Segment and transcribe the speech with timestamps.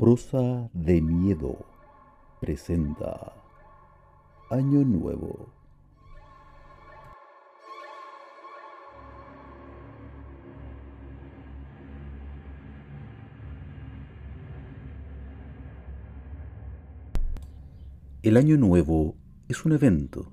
[0.00, 1.58] Prosa de Miedo
[2.40, 3.34] presenta
[4.48, 5.52] Año Nuevo.
[18.22, 19.16] El Año Nuevo
[19.50, 20.32] es un evento,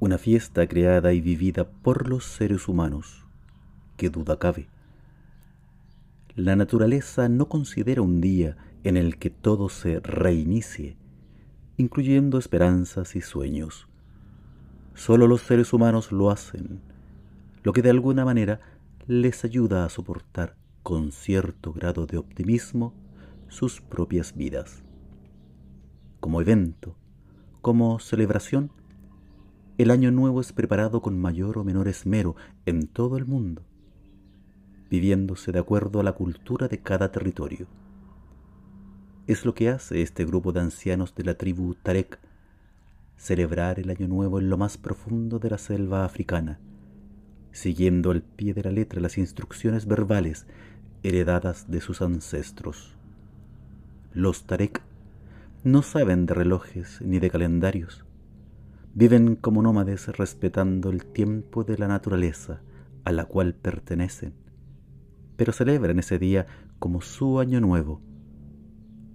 [0.00, 3.26] una fiesta creada y vivida por los seres humanos,
[3.98, 4.70] que duda cabe.
[6.34, 8.56] La naturaleza no considera un día
[8.88, 10.96] en el que todo se reinicie,
[11.76, 13.86] incluyendo esperanzas y sueños.
[14.94, 16.80] Solo los seres humanos lo hacen,
[17.62, 18.60] lo que de alguna manera
[19.06, 22.94] les ayuda a soportar con cierto grado de optimismo
[23.48, 24.82] sus propias vidas.
[26.18, 26.96] Como evento,
[27.60, 28.70] como celebración,
[29.76, 33.60] el año nuevo es preparado con mayor o menor esmero en todo el mundo,
[34.88, 37.66] viviéndose de acuerdo a la cultura de cada territorio.
[39.28, 42.18] Es lo que hace este grupo de ancianos de la tribu Tarek,
[43.18, 46.58] celebrar el Año Nuevo en lo más profundo de la selva africana,
[47.52, 50.46] siguiendo al pie de la letra las instrucciones verbales
[51.02, 52.96] heredadas de sus ancestros.
[54.14, 54.80] Los Tarek
[55.62, 58.06] no saben de relojes ni de calendarios.
[58.94, 62.62] Viven como nómades respetando el tiempo de la naturaleza
[63.04, 64.32] a la cual pertenecen,
[65.36, 66.46] pero celebran ese día
[66.78, 68.07] como su año nuevo,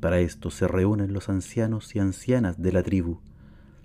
[0.03, 3.21] para esto se reúnen los ancianos y ancianas de la tribu,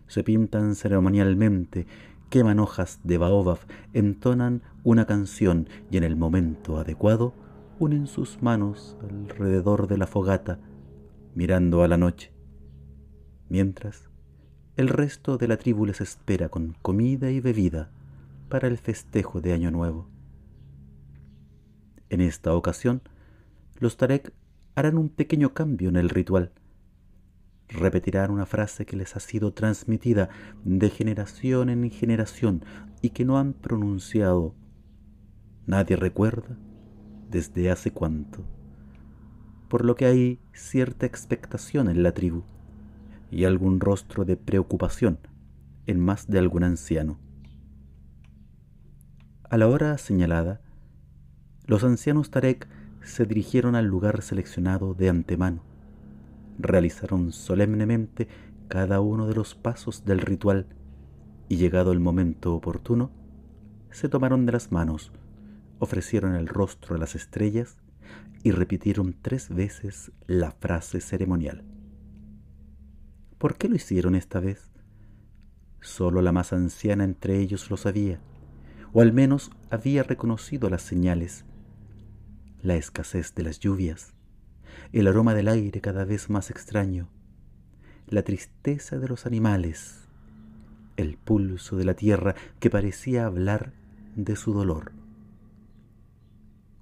[0.08, 1.86] se pintan ceremonialmente,
[2.28, 3.60] queman hojas de baobab,
[3.92, 7.34] entonan una canción y en el momento adecuado
[7.78, 10.58] unen sus manos alrededor de la fogata,
[11.36, 12.32] mirando a la noche.
[13.48, 14.10] Mientras,
[14.76, 17.92] el resto de la tribu les espera con comida y bebida
[18.48, 20.08] para el festejo de Año Nuevo.
[22.10, 23.02] En esta ocasión,
[23.78, 24.32] los Tarek
[24.78, 26.52] harán un pequeño cambio en el ritual.
[27.68, 30.28] Repetirán una frase que les ha sido transmitida
[30.64, 32.64] de generación en generación
[33.02, 34.54] y que no han pronunciado.
[35.66, 36.56] Nadie recuerda
[37.28, 38.44] desde hace cuánto.
[39.68, 42.44] Por lo que hay cierta expectación en la tribu
[43.32, 45.18] y algún rostro de preocupación
[45.86, 47.18] en más de algún anciano.
[49.50, 50.60] A la hora señalada,
[51.66, 52.68] los ancianos Tarek
[53.02, 55.62] se dirigieron al lugar seleccionado de antemano.
[56.58, 58.28] Realizaron solemnemente
[58.68, 60.66] cada uno de los pasos del ritual
[61.48, 63.10] y llegado el momento oportuno,
[63.90, 65.12] se tomaron de las manos,
[65.78, 67.78] ofrecieron el rostro a las estrellas
[68.42, 71.64] y repitieron tres veces la frase ceremonial.
[73.38, 74.70] ¿Por qué lo hicieron esta vez?
[75.80, 78.20] Solo la más anciana entre ellos lo sabía,
[78.92, 81.44] o al menos había reconocido las señales
[82.62, 84.14] la escasez de las lluvias,
[84.92, 87.08] el aroma del aire cada vez más extraño,
[88.06, 90.08] la tristeza de los animales,
[90.96, 93.72] el pulso de la tierra que parecía hablar
[94.16, 94.92] de su dolor.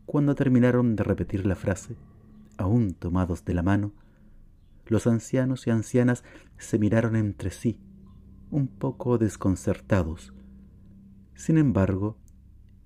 [0.06, 1.96] Cuando terminaron de repetir la frase,
[2.56, 3.92] aún tomados de la mano,
[4.86, 6.24] los ancianos y ancianas
[6.58, 7.80] se miraron entre sí,
[8.50, 10.32] un poco desconcertados.
[11.34, 12.16] Sin embargo,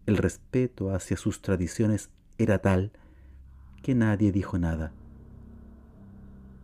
[0.06, 2.10] el respeto hacia sus tradiciones
[2.42, 2.90] era tal
[3.82, 4.92] que nadie dijo nada.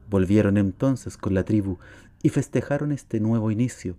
[0.09, 1.79] Volvieron entonces con la tribu
[2.23, 3.97] y festejaron este nuevo inicio,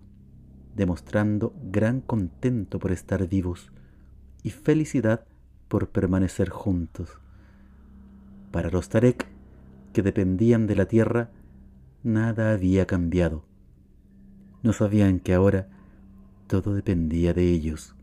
[0.75, 3.71] demostrando gran contento por estar vivos
[4.43, 5.25] y felicidad
[5.67, 7.19] por permanecer juntos.
[8.51, 9.27] Para los Tarek,
[9.93, 11.29] que dependían de la tierra,
[12.03, 13.43] nada había cambiado.
[14.63, 15.67] No sabían que ahora
[16.47, 17.95] todo dependía de ellos.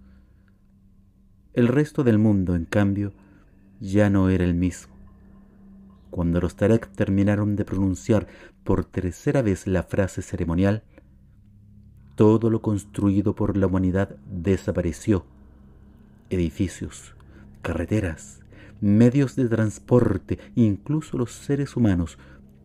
[1.54, 3.12] El resto del mundo, en cambio,
[3.84, 4.94] ya no era el mismo.
[6.10, 8.26] Cuando los Tarek terminaron de pronunciar
[8.64, 10.84] por tercera vez la frase ceremonial,
[12.14, 15.26] todo lo construido por la humanidad desapareció.
[16.30, 17.14] Edificios,
[17.60, 18.40] carreteras,
[18.80, 22.16] medios de transporte, incluso los seres humanos,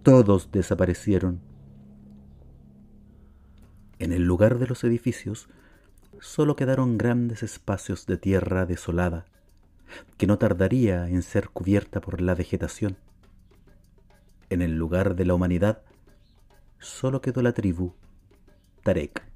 [0.04, 1.42] todos desaparecieron.
[3.98, 5.50] En el lugar de los edificios
[6.22, 9.25] solo quedaron grandes espacios de tierra desolada,
[10.18, 12.97] que no tardaría en ser cubierta por la vegetación.
[14.50, 15.81] En el lugar de la humanidad
[16.80, 17.94] solo quedó la tribu
[18.83, 19.28] Tarek.